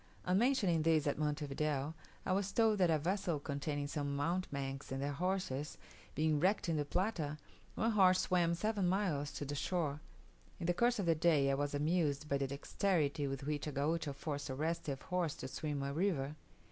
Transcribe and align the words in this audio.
On 0.25 0.35
mentioning 0.35 0.81
this 0.81 1.05
at 1.05 1.19
Monte 1.19 1.45
Video, 1.45 1.93
I 2.25 2.31
was 2.31 2.51
told 2.51 2.79
that 2.79 2.89
a 2.89 2.97
vessel 2.97 3.39
containing 3.39 3.85
some 3.85 4.15
mountebanks 4.15 4.91
and 4.91 4.99
their 4.99 5.11
horses, 5.11 5.77
being 6.15 6.39
wrecked 6.39 6.67
in 6.67 6.75
the 6.75 6.85
Plata, 6.85 7.37
one 7.75 7.91
horse 7.91 8.21
swam 8.21 8.55
seven 8.55 8.87
miles 8.87 9.31
to 9.33 9.45
the 9.45 9.53
shore. 9.53 10.01
In 10.59 10.65
the 10.65 10.73
course 10.73 10.97
of 10.97 11.05
the 11.05 11.13
day 11.13 11.51
I 11.51 11.53
was 11.53 11.75
amused 11.75 12.27
by 12.27 12.39
the 12.39 12.47
dexterity 12.47 13.27
with 13.27 13.43
which 13.45 13.67
a 13.67 13.71
Gaucho 13.71 14.11
forced 14.13 14.49
a 14.49 14.55
restive 14.55 15.03
horse 15.03 15.35
to 15.35 15.47
swim 15.47 15.83
a 15.83 15.93
river. 15.93 16.35